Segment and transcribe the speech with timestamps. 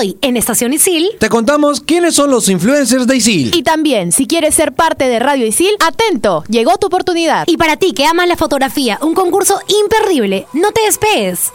[0.00, 3.54] Hoy, en Estación Isil, Te contamos quiénes son los influencers de Isil.
[3.54, 7.44] Y también, si quieres ser parte de Radio Isil, atento, llegó tu oportunidad.
[7.46, 10.46] y para ti que amas la fotografía, un concurso imperdible.
[10.54, 11.52] No te despegues.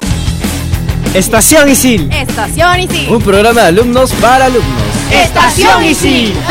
[1.15, 3.09] Estación Isil, Estación Isil.
[3.09, 4.83] un programa de alumnos para alumnos.
[5.11, 6.35] Estación Isil.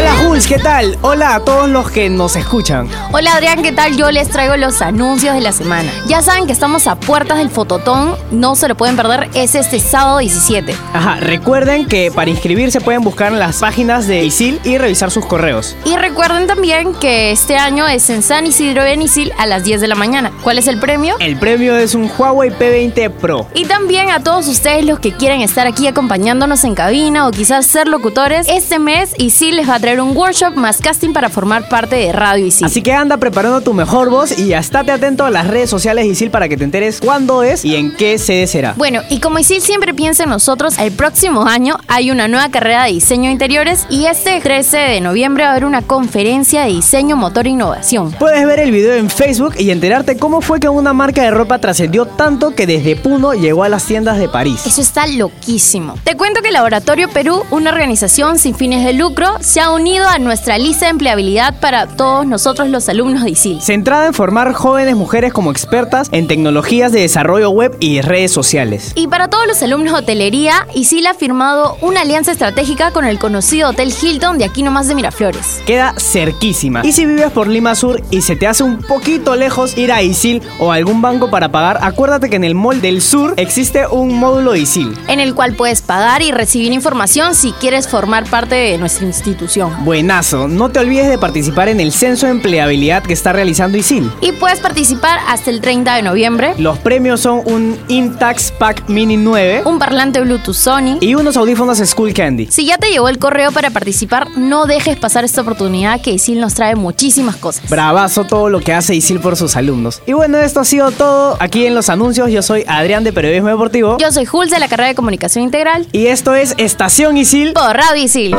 [0.00, 0.96] Hola Jules, ¿qué tal?
[1.02, 2.88] Hola a todos los que nos escuchan.
[3.12, 3.98] Hola Adrián, ¿qué tal?
[3.98, 5.92] Yo les traigo los anuncios de la semana.
[6.06, 9.78] Ya saben que estamos a puertas del Fototón, no se lo pueden perder, es este
[9.78, 10.74] sábado 17.
[10.94, 15.26] Ajá, recuerden que para inscribirse pueden buscar en las páginas de Isil y revisar sus
[15.26, 15.76] correos.
[15.84, 19.82] Y recuerden también que este año es en San Isidro en Isil a las 10
[19.82, 20.32] de la mañana.
[20.42, 21.16] ¿Cuál es el premio?
[21.18, 23.48] El premio es un Huawei P20 Pro.
[23.52, 27.66] Y también a todos ustedes los que quieren estar aquí acompañándonos en cabina o quizás
[27.66, 31.68] ser locutores, este mes Isil les va a traer un workshop más casting para formar
[31.68, 32.66] parte de Radio Isil.
[32.66, 36.30] Así que anda preparando tu mejor voz y estate atento a las redes sociales Isil
[36.30, 38.74] para que te enteres cuándo es y en qué sede será.
[38.76, 42.84] Bueno, y como Isil siempre piensa en nosotros, el próximo año hay una nueva carrera
[42.84, 46.68] de diseño de interiores y este 13 de noviembre va a haber una conferencia de
[46.68, 48.12] diseño, motor e innovación.
[48.12, 51.58] Puedes ver el video en Facebook y enterarte cómo fue que una marca de ropa
[51.58, 54.66] trascendió tanto que desde Puno llegó a las tiendas de París.
[54.66, 55.94] Eso está loquísimo.
[56.04, 60.18] Te cuento que Laboratorio Perú, una organización sin fines de lucro, se ha unido a
[60.18, 63.62] nuestra lista de empleabilidad para todos nosotros los alumnos de ISIL.
[63.62, 68.92] Centrada en formar jóvenes mujeres como expertas en tecnologías de desarrollo web y redes sociales.
[68.94, 73.18] Y para todos los alumnos de hotelería, ISIL ha firmado una alianza estratégica con el
[73.18, 75.62] conocido Hotel Hilton de aquí nomás de Miraflores.
[75.66, 76.82] Queda cerquísima.
[76.84, 80.02] Y si vives por Lima Sur y se te hace un poquito lejos ir a
[80.02, 83.86] Isil o a algún banco para pagar, acuérdate que en el Mall del Sur existe
[83.86, 84.96] un módulo de Isil.
[85.08, 89.69] En el cual puedes pagar y recibir información si quieres formar parte de nuestra institución.
[89.84, 94.10] Buenazo, no te olvides de participar en el censo de empleabilidad que está realizando Isil.
[94.20, 99.16] Y puedes participar hasta el 30 de noviembre, Los premios son un Intax Pack Mini
[99.16, 100.98] 9 un parlante Bluetooth Sony.
[101.00, 102.46] y unos audífonos School Candy.
[102.50, 106.40] Si ya te llegó el correo para participar, no dejes pasar esta oportunidad que ISIL
[106.40, 107.68] nos trae muchísimas cosas.
[107.70, 110.02] Bravazo todo lo que hace Isil por sus alumnos.
[110.06, 112.30] Y bueno, esto ha sido todo aquí en los anuncios.
[112.30, 113.96] Yo soy Adrián de Periodismo Deportivo.
[113.98, 117.52] Yo soy Jules de la carrera de Comunicación Integral Y esto es Estación Isil.
[117.54, 118.34] por Radio ISIL.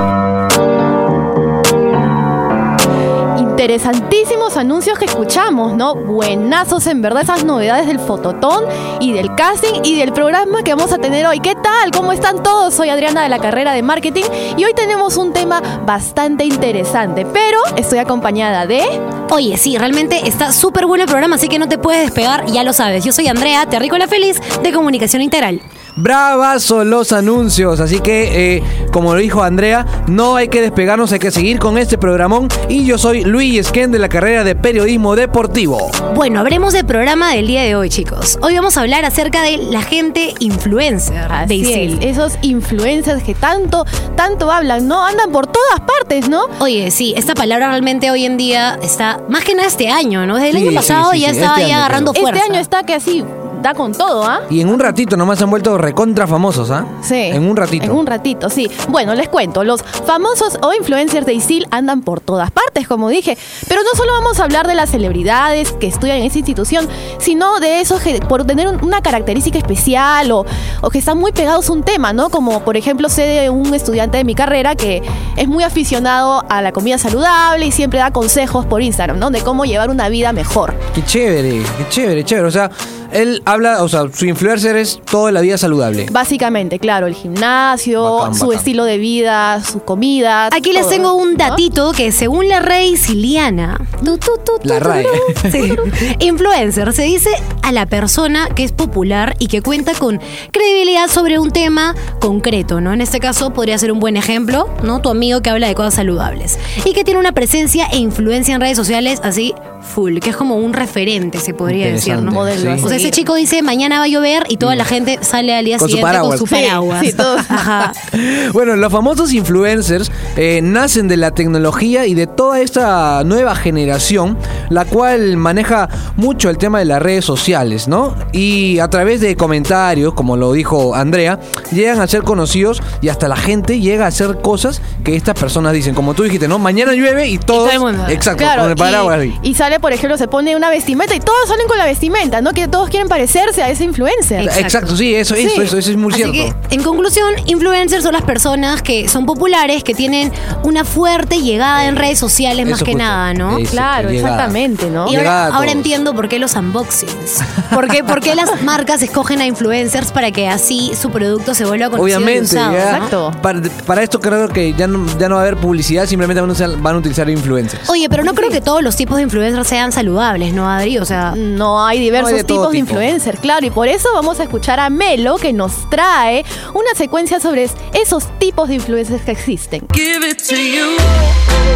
[3.61, 5.93] Interesantísimos anuncios que escuchamos, ¿no?
[5.93, 8.65] Buenazos en verdad esas novedades del fototón
[8.99, 11.39] y del casting y del programa que vamos a tener hoy.
[11.41, 11.91] ¿Qué tal?
[11.95, 12.73] ¿Cómo están todos?
[12.73, 14.23] Soy Adriana de la carrera de marketing
[14.57, 18.81] y hoy tenemos un tema bastante interesante, pero estoy acompañada de...
[19.29, 22.63] Oye, sí, realmente está súper bueno el programa, así que no te puedes despegar, ya
[22.63, 23.05] lo sabes.
[23.05, 25.61] Yo soy Andrea, terrícola feliz de Comunicación Integral.
[25.95, 31.19] Bravazo los anuncios, así que eh, como lo dijo Andrea, no hay que despegarnos, hay
[31.19, 35.15] que seguir con este programón y yo soy Luis Esquén de la carrera de Periodismo
[35.15, 35.91] Deportivo.
[36.15, 38.39] Bueno, hablemos del programa del día de hoy, chicos.
[38.41, 41.99] Hoy vamos a hablar acerca de la gente influencer de Así Isil.
[42.01, 43.85] es, esos influencers que tanto,
[44.15, 45.05] tanto hablan, ¿no?
[45.05, 46.43] Andan por todas partes, ¿no?
[46.59, 50.35] Oye, sí, esta palabra realmente hoy en día está más que nada este año, ¿no?
[50.35, 52.43] Desde el Sí, año pasado sí, ya sí, estaba este ya año, agarrando Este fuerza.
[52.45, 53.23] año está que así
[53.61, 54.41] da con todo, ¿ah?
[54.49, 56.85] Y en un ratito nomás se han vuelto recontra famosos, ¿ah?
[57.01, 57.15] Sí.
[57.15, 57.85] En un ratito.
[57.85, 58.69] En un ratito, sí.
[58.89, 63.37] Bueno, les cuento, los famosos o influencers de ISIL andan por todas partes, como dije.
[63.67, 66.87] Pero no solo vamos a hablar de las celebridades que estudian en esa institución,
[67.19, 70.45] sino de esos que por tener un- una característica especial o,
[70.81, 72.29] o que están muy pegados a un tema, ¿no?
[72.29, 75.01] Como por ejemplo sé de un estudiante de mi carrera que
[75.37, 79.29] es muy aficionado a la comida saludable y siempre da consejos por Instagram, ¿no?
[79.31, 80.73] De cómo llevar una vida mejor.
[80.93, 82.47] Qué chévere, qué chévere, chévere.
[82.47, 82.69] O sea,
[83.11, 86.07] él habla, o sea, su influencer es toda la vida saludable.
[86.11, 88.57] Básicamente, claro, el gimnasio, Bacán, su bacán.
[88.59, 90.47] estilo de vida, su comida.
[90.47, 91.37] Aquí les todo, tengo un ¿no?
[91.37, 95.03] datito que según la RAE Siliana, tu, tu, tu, tu, La tu, RAE.
[95.03, 95.73] tu, sí,
[96.19, 97.29] influencer se dice
[97.61, 100.19] a la persona que es popular y que cuenta con
[100.51, 102.93] credibilidad sobre un tema concreto, ¿no?
[102.93, 105.01] En este caso podría ser un buen ejemplo, ¿no?
[105.01, 108.61] Tu amigo que habla de cosas saludables y que tiene una presencia e influencia en
[108.61, 112.31] redes sociales así full, que es como un referente, se podría decir, ¿no?
[112.31, 112.83] Modelo, sí.
[112.83, 115.65] O sea, ese chico dice, mañana va a llover y toda la gente sale al
[115.65, 116.39] día Con su siguiente paraguas.
[116.39, 117.05] con su Sí, paraguas.
[117.05, 117.41] sí, todos.
[117.49, 117.93] Ajá.
[118.53, 124.37] Bueno, los famosos influencers eh, nacen de la tecnología y de toda esta nueva generación,
[124.69, 125.87] la cual maneja
[126.17, 128.15] mucho el tema de las redes sociales, ¿no?
[128.33, 131.39] Y a través de comentarios, como lo dijo Andrea,
[131.71, 135.73] llegan a ser conocidos y hasta la gente llega a hacer cosas que estas personas
[135.73, 136.59] dicen, como tú dijiste, ¿no?
[136.59, 137.69] Mañana llueve y todos...
[137.71, 138.09] todo el mundo.
[138.11, 139.25] Exacto, Claro, con el paraguas.
[139.25, 141.85] y, y salen sale, por ejemplo, se pone una vestimenta y todos salen con la
[141.85, 142.51] vestimenta, ¿no?
[142.51, 144.41] Que todos quieren parecerse a ese influencer.
[144.41, 144.61] Exacto.
[144.61, 145.61] Exacto, sí, eso, eso, Sí.
[145.61, 146.59] eso, eso es muy Así cierto.
[146.69, 150.31] que, en conclusión, influencers son las personas que son populares, que tienen
[150.63, 152.97] una fuerte llegada en redes sociales más que justo.
[152.97, 153.57] nada, ¿no?
[153.57, 154.29] Eso, Claro, llegada.
[154.33, 155.11] exactamente, ¿no?
[155.11, 157.39] Y ahora, entiendo por qué los unboxings.
[157.73, 161.63] ¿Por qué, por qué las marcas escogen a influencers para que así su producto se
[161.65, 162.95] vuelva conocido y Obviamente, usado, ya, ¿no?
[162.97, 163.31] Exacto.
[163.41, 166.49] Para, para esto creo que ya no, ya no va a haber publicidad, simplemente van
[166.49, 167.89] a usar, van a utilizar influencers.
[167.89, 170.97] Oye, pero no creo que todos los tipos de influencers sean saludables, ¿no, Adri?
[170.97, 172.89] O sea, No hay diversos No hay de todo tipos de tipo.
[172.91, 176.43] influencer, claro, y por eso vamos a escuchar a Melo que nos trae
[176.73, 179.87] una secuencia sobre esos tipos de influencers que existen.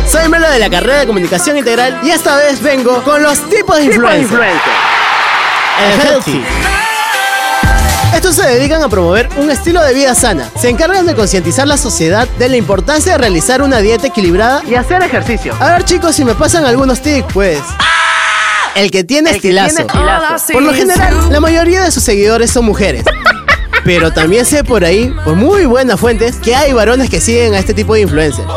[0.10, 3.78] Soy Melo de la carrera de Comunicación Integral y esta vez vengo con los tipos
[3.78, 4.42] de influencers.
[5.84, 6.44] El healthy.
[8.16, 10.50] Estos se dedican a promover un estilo de vida sana.
[10.58, 14.76] Se encargan de concientizar la sociedad de la importancia de realizar una dieta equilibrada y
[14.76, 15.54] hacer ejercicio.
[15.60, 17.60] A ver chicos, si me pasan algunos tips, pues.
[18.74, 19.86] El que tiene estilazo.
[20.54, 23.04] Por lo general, la mayoría de sus seguidores son mujeres.
[23.84, 27.60] Pero también sé por ahí, por muy buenas fuentes, que hay varones que siguen a
[27.60, 28.48] este tipo de influencers.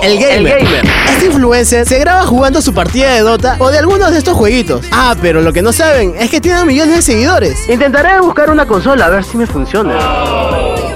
[0.00, 0.62] El gamer.
[1.08, 4.86] Este influencer se graba jugando su partida de Dota o de algunos de estos jueguitos.
[4.92, 7.68] Ah, pero lo que no saben es que tiene millones de seguidores.
[7.68, 9.98] Intentaré buscar una consola a ver si me funciona.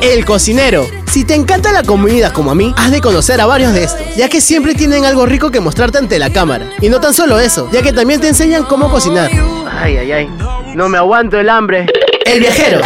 [0.01, 0.87] El cocinero.
[1.07, 4.17] Si te encanta la comida como a mí, has de conocer a varios de estos,
[4.17, 6.67] ya que siempre tienen algo rico que mostrarte ante la cámara.
[6.81, 9.31] Y no tan solo eso, ya que también te enseñan cómo cocinar.
[9.71, 10.31] Ay, ay, ay.
[10.75, 11.87] No me aguanto el hambre.
[12.25, 12.81] El viajero.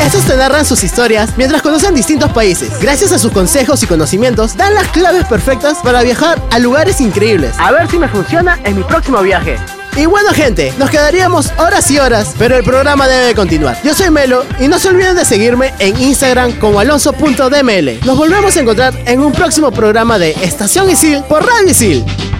[0.00, 2.70] Estos te narran sus historias mientras conocen distintos países.
[2.80, 7.54] Gracias a sus consejos y conocimientos, dan las claves perfectas para viajar a lugares increíbles.
[7.58, 9.56] A ver si me funciona en mi próximo viaje.
[9.94, 13.76] Y bueno gente, nos quedaríamos horas y horas, pero el programa debe continuar.
[13.84, 18.00] Yo soy Melo y no se olviden de seguirme en Instagram como alonso.dml.
[18.06, 22.31] Nos volvemos a encontrar en un próximo programa de Estación Isil por Radio Isil.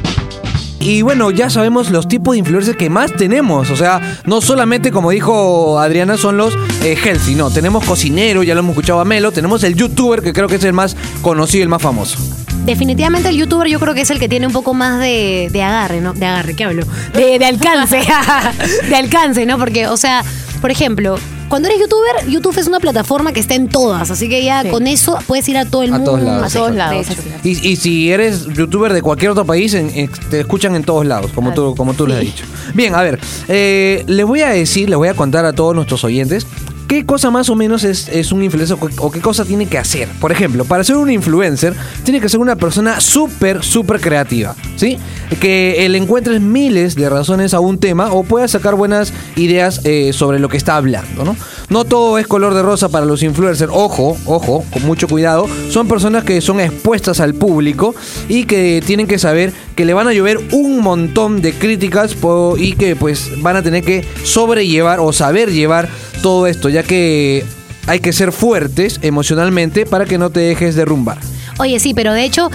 [0.83, 3.71] Y bueno, ya sabemos los tipos de influencers que más tenemos.
[3.71, 7.37] O sea, no solamente, como dijo Adriana, son los eh, healthy.
[7.37, 9.31] No, tenemos cocinero, ya lo hemos escuchado a Melo.
[9.31, 12.19] Tenemos el youtuber, que creo que es el más conocido, el más famoso.
[12.67, 15.63] definitivamente el youtuber yo creo que es el que tiene un poco más de, de
[15.63, 16.15] agarre, ¿no?
[16.15, 16.85] De agarre, ¿qué hablo?
[17.15, 18.03] De, de alcance.
[18.89, 19.59] de alcance, ¿no?
[19.59, 20.25] Porque, o sea,
[20.61, 21.17] por ejemplo,
[21.49, 24.11] cuando eres youtuber, YouTube es una plataforma que está en todas.
[24.11, 24.69] Así que ya Sí.
[24.71, 26.13] con eso puedes ir a todo el A mundo.
[26.13, 26.47] todos lados.
[26.55, 27.07] A todos lados.
[27.45, 31.05] Y, y si eres youtuber de cualquier otro país, en- en- te escuchan en todos
[31.05, 32.45] lados, como tú, como tú les has dicho.
[32.75, 33.19] Bien, a ver,
[33.49, 36.47] eh, les voy a decir, les voy a contar a todos nuestros oyentes
[36.93, 40.09] qué cosa más o menos es, es un influencer o, qué cosa tiene que hacer.
[40.21, 41.73] Por ejemplo, para ser un influencer,
[42.05, 44.99] tiene que ser una persona súper, súper creativa, ¿sí?
[45.41, 50.13] Que le encuentres miles de razones a un tema o pueda sacar buenas ideas eh,
[50.13, 51.35] sobre lo que está hablando, ¿no?
[51.71, 53.73] No todo es color de rosa para los influencers.
[53.75, 55.47] Ojo, ojo, con mucho cuidado.
[55.71, 57.95] Son personas que son expuestas al público
[58.29, 62.15] y que tienen que saber que le van a llover un montón de críticas
[62.59, 65.89] y que pues van a tener que sobrellevar o saber llevar
[66.23, 67.45] todo esto, ya que
[67.87, 71.19] hay que ser fuertes emocionalmente para que no te dejes derrumbar.
[71.59, 72.51] Oye, sí, pero de hecho,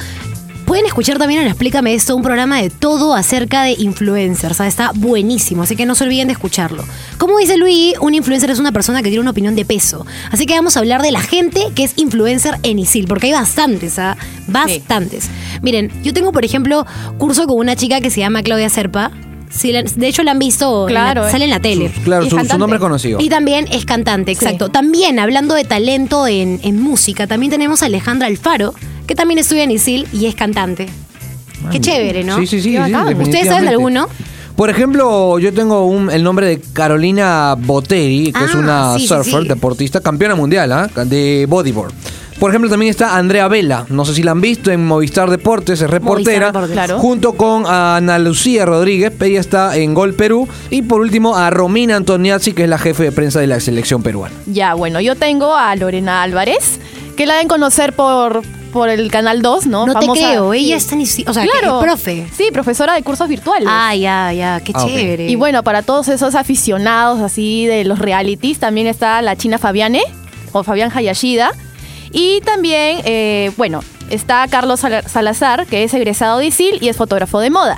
[0.65, 4.59] pueden escuchar también en Explícame esto, un programa de todo acerca de influencers.
[4.61, 6.83] Está buenísimo, así que no se olviden de escucharlo.
[7.17, 10.05] Como dice Luis, un influencer es una persona que tiene una opinión de peso.
[10.31, 13.33] Así que vamos a hablar de la gente que es influencer en ISIL, porque hay
[13.33, 14.17] bastantes, ¿ah?
[14.47, 15.29] Bastantes.
[15.61, 16.85] Miren, yo tengo, por ejemplo,
[17.17, 19.11] curso con una chica que se llama Claudia Serpa.
[19.49, 21.91] Sí, de hecho, la han visto, en la- Claro, sale en la tele.
[22.03, 23.19] Claro, su, nombre es conocido.
[23.21, 24.69] Y también es cantante, exacto.
[24.69, 28.73] También, hablando de talento en, en música, también tenemos a Alejandra Alfaro,
[29.07, 30.87] que también estudia en ISIL y es cantante.
[31.71, 32.37] Qué chévere, ¿no?
[32.39, 32.77] Sí, sí, sí.
[32.77, 34.07] ¿Ustedes saben de alguno?
[34.55, 39.07] Por ejemplo, yo tengo un- el nombre de Carolina Boteri, que es Ah, una sí,
[39.07, 39.47] surfer, sí.
[39.49, 40.89] deportista, campeona mundial ¿ah?
[41.05, 41.93] de bodyboard.
[42.39, 45.81] Por ejemplo, también está Andrea Vela, no sé si la han visto en Movistar Deportes,
[45.81, 46.71] es reportera, Deportes.
[46.71, 46.99] Claro.
[46.99, 51.95] junto con Ana Lucía Rodríguez, ella está en Gol Perú, y por último a Romina
[51.95, 54.35] Antoniazzi, que es la jefe de prensa de la selección peruana.
[54.45, 56.79] Ya, bueno, yo tengo a Lorena Álvarez,
[57.15, 59.87] que la deben conocer por, por el Canal 2, ¿no?
[59.87, 60.73] No te creo, ella Sí.
[60.73, 61.79] está en ISIL, o sea, que Claro.
[61.79, 62.27] es profe.
[62.37, 63.67] Sí, profesora de cursos virtuales.
[63.71, 65.27] Ah, ya, ya, qué Ah, chévere.
[65.27, 70.01] Y bueno, para todos esos aficionados así de los realities, también está la China Fabiane
[70.51, 71.49] o Fabián Hayashida.
[72.11, 76.97] Y también, eh, bueno, está Carlos Sala- Salazar, que es egresado de ISIL y es
[76.97, 77.77] fotógrafo de moda.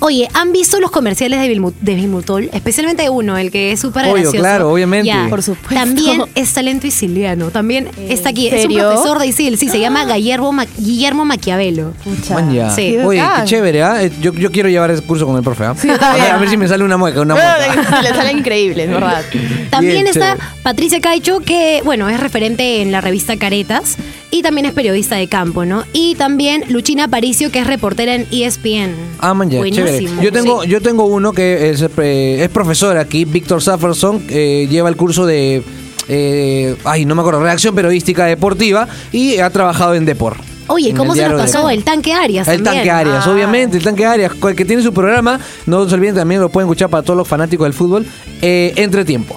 [0.00, 2.48] Oye, ¿han visto los comerciales de, Bilmu- de Bilmutol?
[2.52, 4.38] Especialmente uno, el que es súper Obvio, gracioso.
[4.38, 5.06] claro, obviamente.
[5.06, 5.26] Ya.
[5.28, 5.74] Por supuesto.
[5.74, 7.50] También es talento isiliano.
[7.50, 8.46] También está aquí.
[8.48, 8.88] Es un serio?
[8.90, 9.58] profesor de ISIL.
[9.58, 11.92] Sí, se llama Guillermo, Ma- Guillermo Maquiavelo.
[12.30, 12.70] Man, ya.
[12.70, 12.92] Sí.
[12.92, 14.02] Qué Oye, qué chévere, ¿ah?
[14.02, 15.70] Eh, Yo, yo quiero llevar ese curso con el profe, ¿ah?
[16.00, 18.00] a, ver, a ver si me sale una mueca, una mueca.
[18.02, 19.22] Le salen increíbles, ¿verdad?
[19.70, 20.50] También Bien, está chévere.
[20.62, 23.96] Patricia Caicho, que, bueno, es referente en la revista Caretas
[24.30, 25.84] y también es periodista de campo, ¿no?
[25.92, 28.94] Y también Luchina Aparicio, que es reportera en ESPN.
[29.18, 29.86] Ah, man, ya, Buenísimo.
[29.86, 30.06] chévere.
[30.22, 30.68] Yo tengo, Sí.
[30.68, 35.26] yo tengo uno que es, eh, es profesor aquí, Víctor Safferson, eh, lleva el curso
[35.26, 35.62] de,
[36.08, 40.36] eh, ay, no me acuerdo, redacción periodística deportiva y ha trabajado en Depor.
[40.68, 41.66] Oye, ¿cómo se nos pasó?
[41.66, 42.74] de- El tanque Arias El también.
[42.86, 43.30] tanque Arias, Ah.
[43.32, 46.88] obviamente, el tanque Arias, que tiene su programa, no se olviden también lo pueden escuchar
[46.88, 48.06] para todos los fanáticos del fútbol,
[48.40, 49.36] eh, entre tiempo.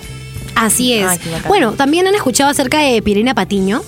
[0.54, 1.08] Así es.
[1.08, 3.82] Ay, bueno, también han escuchado acerca de Pirina Patiño.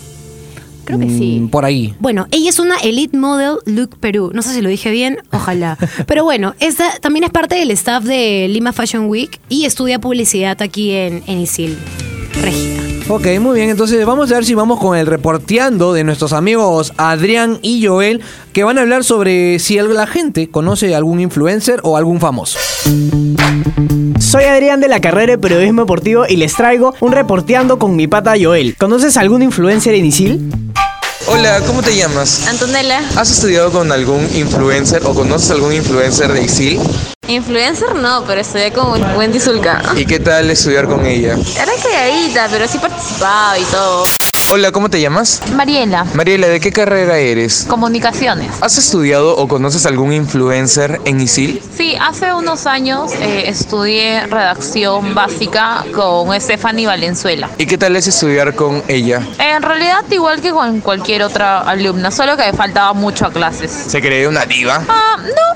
[0.86, 1.39] Creo que sí.
[1.42, 1.94] Mm, Por ahí.
[2.00, 4.32] Bueno, ella es una Elite Model Look Perú.
[4.34, 5.77] No sé si lo dije bien, ojalá.
[6.08, 10.62] Pero bueno, esta también es parte del staff de Lima Fashion Week y estudia publicidad
[10.62, 11.77] aquí en, en ISIL.
[12.42, 12.86] Regida.
[13.08, 16.92] Ok, muy bien, entonces vamos a ver si vamos con el reporteando de nuestros amigos
[16.98, 21.98] Adrián y Joel, que van a hablar sobre si la gente conoce algún influencer o
[21.98, 22.58] algún famoso.
[24.20, 28.08] Soy Adrián de la carrera de periodismo deportivo y les traigo un reporteando con mi
[28.08, 28.75] pata Joel.
[28.75, 30.51] ¿Conoces algún influencer en Isil?
[31.27, 32.48] Hola, ¿cómo te llamas?
[32.48, 36.79] Antonella, ¿Has estudiado con algún influencer o conoces algún influencer de ISIL?
[37.27, 39.82] Influencer no, pero estudié con Wendy Zulka.
[39.96, 41.36] ¿Y qué tal estudiar con ella?
[41.60, 44.03] Era calladita, pero sí participaba y todo.
[44.52, 45.42] Hola, ¿cómo te llamas?
[45.56, 47.66] Mariela, Mariela, ¿de qué carrera eres?
[47.68, 48.52] comunicaciones.
[48.62, 51.62] ¿Has estudiado o conoces algún influencer en ISIL?
[51.75, 57.50] Sí, hace unos años eh, estudié redacción básica con Stephanie Valenzuela.
[57.58, 59.22] ¿Y qué tal es estudiar con ella?
[59.40, 63.72] En realidad igual que con cualquier otra alumna, solo que me faltaba mucho a clases.
[63.72, 64.84] ¿Se cree una diva?
[64.88, 65.56] Ah, no.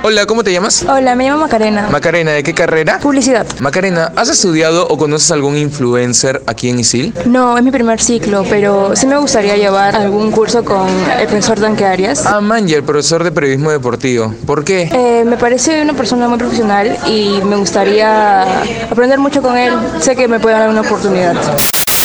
[0.00, 0.84] Hola, ¿cómo te llamas?
[0.88, 1.88] Hola, me llamo Macarena.
[1.90, 3.00] Macarena, ¿de qué carrera?
[3.00, 3.44] Publicidad.
[3.58, 7.12] Macarena, ¿has estudiado o conoces algún influencer aquí en ISIL?
[7.26, 10.86] No, es mi primer ciclo, pero sí me gustaría llevar algún curso con
[11.18, 12.24] el profesor Danque Arias.
[12.26, 14.32] Ah, el profesor de periodismo deportivo.
[14.46, 14.82] ¿Por qué?
[14.92, 18.42] Eh, me parece una persona muy profesional y me gustaría
[18.88, 19.74] aprender mucho con él.
[20.00, 21.34] Sé que me puede dar una oportunidad.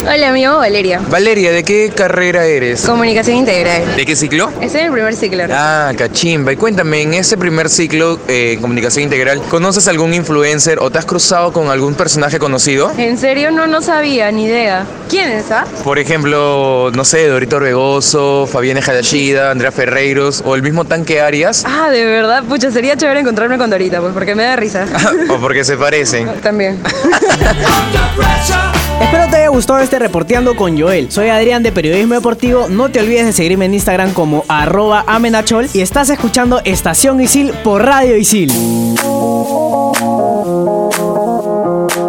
[0.05, 0.99] Hola, me llamo Valeria.
[1.09, 2.85] Valeria, ¿de qué carrera eres?
[2.85, 3.95] Comunicación integral.
[3.95, 4.51] ¿De qué ciclo?
[4.59, 5.45] Estoy en el primer ciclo.
[5.49, 6.51] Ah, cachimba.
[6.51, 11.05] Y cuéntame, en ese primer ciclo eh, comunicación integral, ¿conoces algún influencer o te has
[11.05, 12.91] cruzado con algún personaje conocido?
[12.97, 13.49] ¿En serio?
[13.51, 14.85] No, no sabía, ni idea.
[15.09, 15.63] ¿Quién es, ah?
[15.85, 21.63] Por ejemplo, no sé, Dorito Orbegoso, Fabiana Hadashida, Andrea Ferreiros o el mismo Tanque Arias.
[21.65, 24.85] Ah, de verdad, pucha, sería chévere encontrarme con Dorita, pues porque me da risa.
[25.29, 26.27] o porque se parecen.
[26.41, 26.83] También.
[29.01, 31.11] Espero te haya gustado este reporteando con Joel.
[31.11, 32.67] Soy Adrián de Periodismo Deportivo.
[32.69, 37.51] No te olvides de seguirme en Instagram como arroba amenachol y estás escuchando Estación Isil
[37.63, 38.51] por Radio Isil.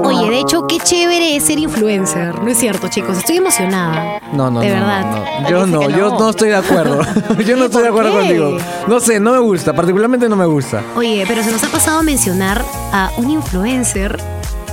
[0.05, 2.41] Oye, de hecho, qué chévere es ser influencer.
[2.43, 3.19] No es cierto, chicos.
[3.19, 4.21] Estoy emocionada.
[4.33, 5.05] No, no, De no, verdad.
[5.05, 5.49] no, no.
[5.51, 6.19] Yo no, yo no.
[6.19, 7.01] no estoy de acuerdo.
[7.47, 8.19] yo no estoy de acuerdo qué?
[8.19, 8.57] contigo.
[8.87, 10.83] No sé, no me gusta, particularmente no me gusta.
[10.97, 14.19] Oye, pero se nos ha pasado a mencionar a un influencer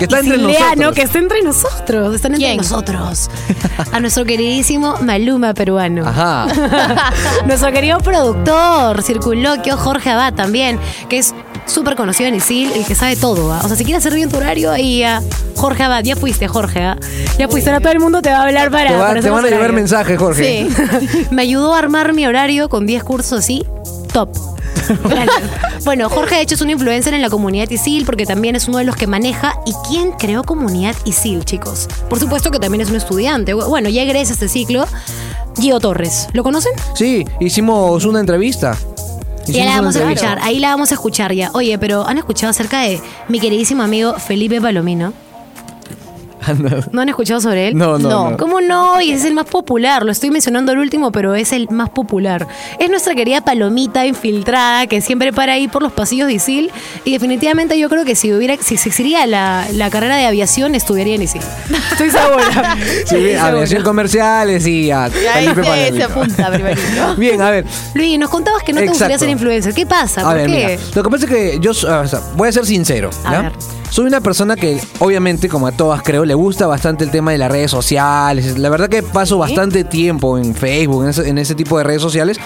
[0.02, 0.96] Que está entre nosotros.
[0.96, 2.16] que está entre nosotros.
[2.16, 2.58] Están entre ¿Quién?
[2.58, 3.30] nosotros.
[3.92, 6.08] A nuestro queridísimo Maluma peruano.
[6.08, 6.48] Ajá.
[7.46, 10.80] Nuestro querido productor, circunloquio, Jorge Abad también,
[11.10, 11.34] que es
[11.66, 13.48] súper conocido en Isil, el que sabe todo.
[13.48, 13.60] ¿va?
[13.64, 15.22] O sea, si quieres hacer bien tu horario, ahí a
[15.56, 16.82] Jorge Abad, ya fuiste, Jorge.
[16.84, 16.98] ¿ah?
[17.38, 18.90] Ya fuiste, ahora todo el mundo te va a hablar para.
[18.90, 20.68] Te, va- para te van a llevar mensajes, Jorge.
[20.70, 21.28] Sí.
[21.32, 23.66] Me ayudó a armar mi horario con 10 cursos así,
[24.14, 24.30] top.
[25.84, 28.78] Bueno, Jorge de hecho es un influencer en la comunidad ISIL porque también es uno
[28.78, 31.88] de los que maneja y quién creó comunidad ISIL, chicos.
[32.10, 33.54] Por supuesto que también es un estudiante.
[33.54, 34.86] Bueno, ya egresa este ciclo.
[35.60, 36.72] Gio Torres, ¿lo conocen?
[36.94, 38.78] Sí, hicimos una entrevista.
[39.48, 41.50] Ya la vamos a escuchar, ahí la vamos a escuchar ya.
[41.54, 45.14] Oye, pero ¿han escuchado acerca de mi queridísimo amigo Felipe Palomino?
[46.92, 47.78] ¿No han escuchado sobre él?
[47.78, 48.38] No, no, no.
[48.38, 49.02] ¿Cómo no?
[49.02, 50.04] Y es el más popular.
[50.04, 52.48] Lo estoy mencionando el último, pero es el más popular.
[52.80, 56.72] Es nuestra querida palomita infiltrada que siempre para ahí por los pasillos de ISIL.
[57.06, 61.16] Y definitivamente yo creo que si hubiera, si existiría la, la carrera de aviación, estudiaría
[61.16, 61.42] en ISIL.
[61.92, 62.78] Estoy segura.
[63.06, 65.96] Sí, aviación comerciales y a Felipe se, Palomino.
[65.98, 67.16] se apunta primerito.
[67.18, 67.66] Bien, a ver.
[67.94, 69.74] Luis, nos contabas que no te gustaría ser influencer.
[69.74, 70.22] ¿Qué pasa?
[70.22, 70.52] A ¿Por ver, qué?
[70.52, 73.10] mira, lo que pasa es que yo o sea, voy a ser sincero.
[73.24, 73.42] A ¿ya?
[73.42, 73.52] ver.
[73.90, 77.38] Soy una persona que, obviamente, como a todas creo, le gusta bastante el tema de
[77.38, 78.58] las redes sociales.
[78.58, 82.02] La verdad que paso bastante tiempo en Facebook, en ese, en ese tipo de redes
[82.02, 82.38] sociales.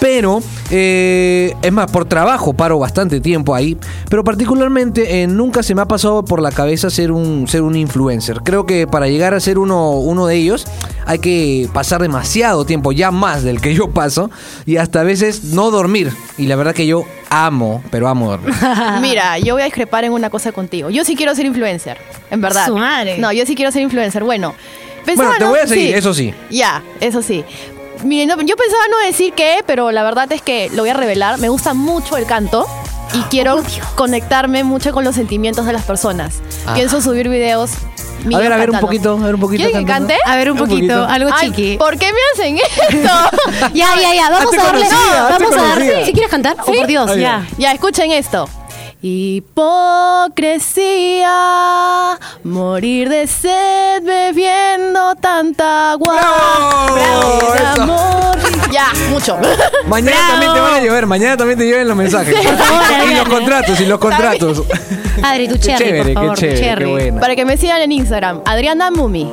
[0.00, 3.76] Pero, eh, es más, por trabajo paro bastante tiempo ahí.
[4.08, 7.76] Pero particularmente eh, nunca se me ha pasado por la cabeza ser un, ser un
[7.76, 8.40] influencer.
[8.42, 10.66] Creo que para llegar a ser uno, uno de ellos
[11.06, 14.30] hay que pasar demasiado tiempo, ya más del que yo paso.
[14.66, 16.12] Y hasta a veces no dormir.
[16.38, 18.54] Y la verdad que yo amo, pero amo dormir.
[19.00, 20.90] Mira, yo voy a discrepar en una cosa contigo.
[20.90, 21.98] Yo sí quiero ser influencer,
[22.30, 22.66] en verdad.
[22.66, 23.18] Su madre.
[23.18, 24.24] No, yo sí quiero ser influencer.
[24.24, 24.54] Bueno,
[25.04, 26.34] pensaba, Bueno, te voy a seguir, eso sí.
[26.50, 27.44] Ya, eso sí.
[28.04, 30.94] Miren, no- yo pensaba no decir qué, pero la verdad es que lo voy a
[30.94, 31.38] revelar.
[31.38, 32.66] Me gusta mucho el canto
[33.14, 33.62] y quiero
[33.94, 36.40] conectarme mucho con los sentimientos de las personas.
[36.66, 36.74] Ah.
[36.74, 37.70] Pienso subir videos
[38.34, 39.64] A ver, a ver un poquito, a ver un poquito.
[39.64, 40.16] ¿Quieren que cante?
[40.26, 41.04] A ver, un Un poquito, poquito.
[41.08, 41.76] algo Ay, chiqui.
[41.78, 42.58] ¿Por qué me hacen
[42.90, 43.70] esto?
[43.72, 44.84] Ya, ya, ya, vamos Hazte a darle.
[44.86, 45.84] conocida, hazte vamos a darle.
[45.86, 46.06] conocida.
[46.06, 47.20] Si quieres cantar, oh por Dios, ya.
[47.20, 47.46] ya.
[47.58, 48.48] ya, escuchen esto.
[49.02, 51.28] Hipocresía,
[52.44, 56.20] morir de sed bebiendo tanta agua.
[56.92, 57.54] ¡Bravo!
[57.54, 57.82] Eso.
[57.82, 58.36] amor.
[58.72, 59.38] Ya, mucho.
[59.86, 60.30] Mañana Bravo.
[60.32, 62.34] también te van a llover, mañana también te llueven los mensajes.
[62.34, 63.30] Por favor, y los Adriana.
[63.30, 64.62] contratos, y los contratos.
[65.22, 66.84] Adri, tu cherry, chévere, por favor, qué chévere, cherry.
[66.84, 67.20] qué buena.
[67.20, 69.32] Para que me sigan en Instagram, Adriana Mumi.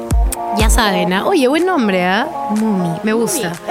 [0.57, 1.25] Ya saben, ¿ah?
[1.25, 2.27] Oye, buen nombre, ¿ah?
[2.51, 3.51] Mumi, me gusta.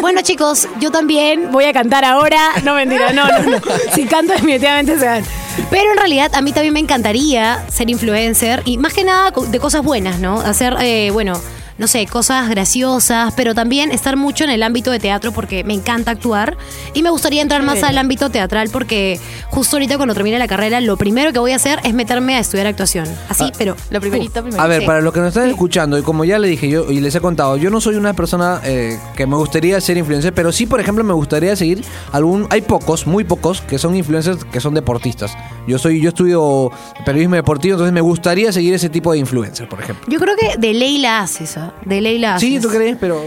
[0.00, 2.52] Bueno, chicos, yo también voy a cantar ahora.
[2.62, 3.58] No, mentira, no, no, no.
[3.92, 5.24] Si canto, definitivamente se dan.
[5.68, 9.60] Pero en realidad, a mí también me encantaría ser influencer y más que nada de
[9.60, 10.40] cosas buenas, ¿no?
[10.40, 11.34] Hacer, eh, bueno.
[11.80, 15.72] No sé, cosas graciosas, pero también estar mucho en el ámbito de teatro porque me
[15.72, 16.58] encanta actuar
[16.92, 19.18] y me gustaría entrar más al ámbito teatral porque
[19.48, 22.40] justo ahorita cuando termine la carrera lo primero que voy a hacer es meterme a
[22.40, 23.06] estudiar actuación.
[23.30, 24.60] Así, pero Lo primerito, primerito.
[24.60, 24.86] A ver, Sí.
[24.86, 27.20] para los que nos están escuchando, y como ya le dije yo y les he
[27.22, 30.80] contado, yo no soy una persona eh, que me gustaría ser influencer, pero sí, por
[30.80, 31.82] ejemplo, me gustaría seguir
[32.12, 32.46] algún.
[32.50, 35.32] Hay pocos, muy pocos, que son influencers que son deportistas.
[35.66, 36.70] Yo soy, yo estudio
[37.06, 40.04] periodismo deportivo, entonces me gustaría seguir ese tipo de influencer, por ejemplo.
[40.08, 41.69] Yo creo que de ley la haces, ¿ah?
[41.84, 42.48] De ley la haces.
[42.48, 42.96] Sí, ¿tú crees?
[43.00, 43.22] Pero.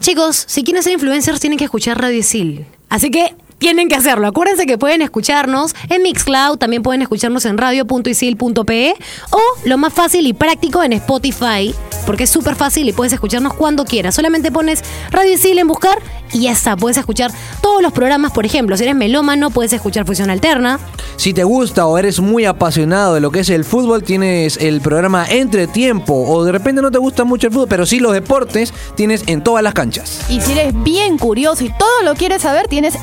[0.00, 2.66] Chicos, si quieren ser influencers tienen que escuchar Radio Isil.
[2.88, 4.26] Así que tienen que hacerlo.
[4.26, 8.94] Acuérdense que pueden escucharnos en Mixcloud, también pueden escucharnos en radio.isil.pe
[9.30, 11.72] o lo más fácil y práctico en Spotify,
[12.04, 14.16] porque es súper fácil y puedes escucharnos cuando quieras.
[14.16, 15.96] Solamente pones Radio Isil en buscar
[16.32, 16.76] y ya está.
[16.76, 20.80] Puedes escuchar todos los programas, por ejemplo, si eres melómano, puedes escuchar Fusión Alterna.
[21.16, 24.80] Si te gusta o eres muy apasionado de lo que es el fútbol, tienes el
[24.80, 26.14] programa Entretiempo.
[26.14, 29.44] O de repente no te gusta mucho el fútbol, pero sí los deportes, tienes en
[29.44, 30.22] todas las canchas.
[30.28, 32.96] Y si eres bien curioso y todo lo quieres saber, tienes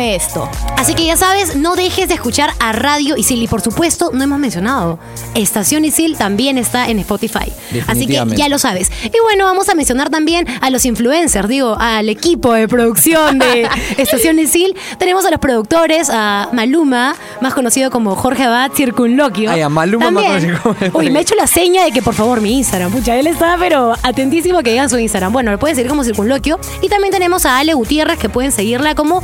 [0.00, 0.48] Esto.
[0.76, 3.42] Así que ya sabes, no dejes de escuchar a Radio Isil.
[3.42, 4.98] Y por supuesto, no hemos mencionado,
[5.34, 7.52] Estación Isil también está en Spotify.
[7.86, 8.90] Así que ya lo sabes.
[9.04, 13.68] Y bueno, vamos a mencionar también a los influencers, digo, al equipo de producción de
[13.96, 14.76] Estación Isil.
[14.98, 19.50] Tenemos a los productores, a Maluma, más conocido como Jorge Abad, Circunloquio.
[19.50, 20.56] Ay, a Maluma más También.
[20.58, 22.92] conocido como- Uy, me ha hecho la seña de que por favor mi Instagram.
[22.92, 25.32] Pucha, él está pero atentísimo que digan su Instagram.
[25.32, 26.58] Bueno, lo pueden seguir como Circunloquio.
[26.82, 29.22] Y también tenemos a Ale Gutiérrez, que pueden seguirla como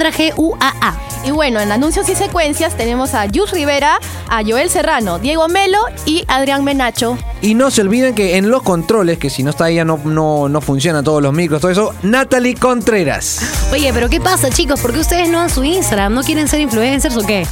[0.00, 0.96] G-U-A-A.
[1.24, 5.78] Y bueno, en anuncios y secuencias tenemos a Yus Rivera, a Joel Serrano, Diego Melo
[6.04, 7.16] y Adrián Menacho.
[7.40, 10.48] Y no se olviden que en los controles, que si no está ella no, no,
[10.48, 13.40] no funcionan todos los micros, todo eso, Natalie Contreras.
[13.72, 14.80] Oye, pero ¿qué pasa, chicos?
[14.80, 16.14] ¿Por qué ustedes no dan su Instagram?
[16.14, 17.46] ¿No quieren ser influencers o qué?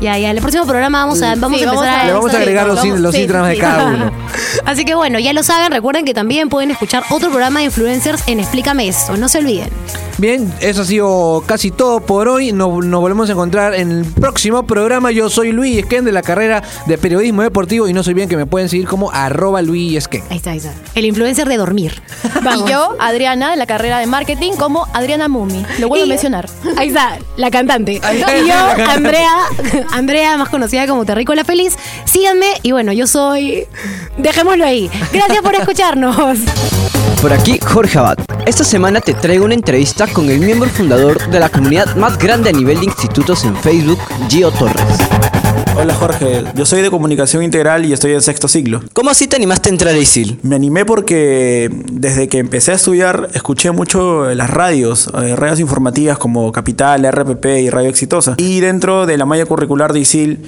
[0.00, 2.06] Ya, ya, en el próximo programa vamos a, vamos Sí, a vamos empezar a- a...
[2.06, 3.60] Le vamos a agregar los, vamos- los sí, Instagrams de sí.
[3.60, 4.12] cada uno.
[4.64, 8.22] Así que bueno, ya lo saben, recuerden que también pueden escuchar otro programa de influencers
[8.28, 9.70] en Explícame Esto, no se olviden.
[10.18, 12.50] Bien, eso ha sido casi todo por hoy.
[12.52, 15.12] Nos, nos volvemos a encontrar en el próximo programa.
[15.12, 18.36] Yo soy Luis Esquén de la carrera de periodismo deportivo y no se olviden que
[18.36, 20.24] me pueden seguir como arroba Luis Esquén.
[20.28, 20.72] Ahí está, ahí está.
[20.96, 22.02] El influencer de dormir.
[22.66, 25.64] Y yo, Adriana, de la carrera de marketing, como Adriana Mumi.
[25.78, 26.48] Lo vuelvo a mencionar.
[26.76, 28.00] Ahí está, la cantante.
[28.02, 28.90] Ahí está, y yo, la cantante.
[28.92, 29.32] Andrea,
[29.92, 31.76] Andrea, más conocida como Terrícola Feliz.
[32.04, 33.66] Síganme y bueno, yo soy.
[34.16, 34.90] Dejémoslo ahí.
[35.12, 36.38] Gracias por escucharnos.
[37.20, 38.18] Por aquí, Jorge Abad.
[38.46, 42.50] Esta semana te traigo una entrevista con el miembro fundador de la comunidad más grande
[42.50, 43.98] a nivel de institutos en Facebook,
[44.28, 44.98] Gio Torres.
[45.80, 48.82] Hola Jorge, yo soy de comunicación integral y estoy en sexto ciclo.
[48.94, 50.40] ¿Cómo así te animaste a entrar a ISIL?
[50.42, 56.18] Me animé porque desde que empecé a estudiar escuché mucho las radios, eh, radios informativas
[56.18, 58.34] como Capital, RPP y Radio Exitosa.
[58.38, 60.38] Y dentro de la malla curricular de ISIL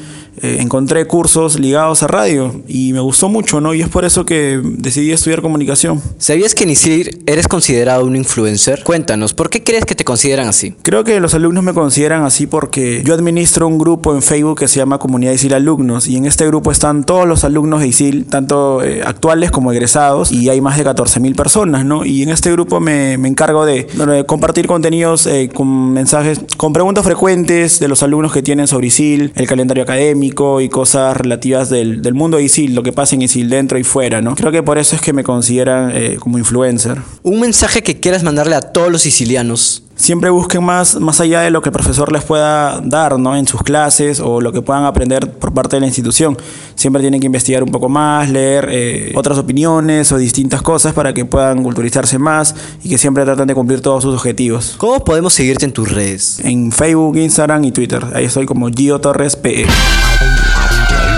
[0.42, 3.74] eh, encontré cursos ligados a radio y me gustó mucho, ¿no?
[3.74, 6.00] Y es por eso que decidí estudiar comunicación.
[6.18, 8.82] ¿Sabías que en ISIL eres considerado un influencer?
[8.84, 10.74] Cuéntanos, ¿por qué crees que te consideran así?
[10.82, 14.68] Creo que los alumnos me consideran así porque yo administro un grupo en Facebook que
[14.68, 18.26] se llama Comunidad ISIL Alumnos y en este grupo están todos los alumnos de ISIL,
[18.26, 22.04] tanto eh, actuales como egresados y hay más de 14.000 personas, ¿no?
[22.04, 23.86] Y en este grupo me, me encargo de
[24.26, 29.32] compartir contenidos eh, con mensajes, con preguntas frecuentes de los alumnos que tienen sobre ISIL,
[29.34, 33.22] el calendario académico y cosas relativas del, del mundo de ISIL, lo que pasa en
[33.22, 34.34] ISIL dentro y fuera, ¿no?
[34.34, 36.98] Creo que por eso es que me consideran eh, como influencer.
[37.22, 39.82] Un mensaje que quieras mandarle a todos los sicilianos.
[40.00, 43.36] Siempre busquen más, más allá de lo que el profesor les pueda dar ¿no?
[43.36, 46.36] en sus clases o lo que puedan aprender por parte de la institución.
[46.74, 51.12] Siempre tienen que investigar un poco más, leer eh, otras opiniones o distintas cosas para
[51.12, 54.74] que puedan culturizarse más y que siempre tratan de cumplir todos sus objetivos.
[54.78, 56.40] ¿Cómo podemos seguirte en tus redes?
[56.42, 58.02] En Facebook, Instagram y Twitter.
[58.14, 59.66] Ahí estoy como Gio Torres PE.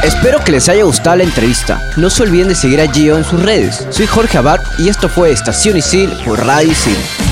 [0.02, 1.80] Espero que les haya gustado la entrevista.
[1.96, 3.86] No se olviden de seguir a Gio en sus redes.
[3.90, 7.31] Soy Jorge Abad y esto fue Estación Isil por Radio Isil.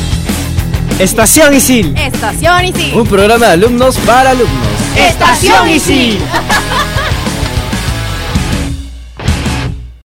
[0.98, 1.96] Estación Isil.
[1.96, 2.92] Estación y sí.
[2.94, 4.68] Un programa de alumnos para alumnos.
[4.96, 6.18] Estación y sí.